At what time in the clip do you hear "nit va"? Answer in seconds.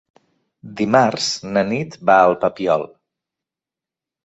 1.73-2.17